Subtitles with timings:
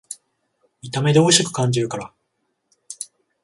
[0.81, 2.11] 見た目でおいしく感じるから